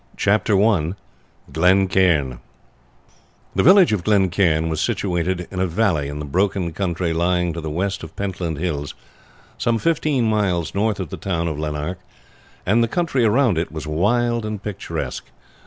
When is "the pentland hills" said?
8.09-8.95